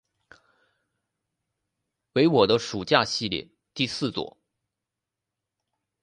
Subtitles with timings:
[2.13, 4.39] 为我的暑假系列第四作。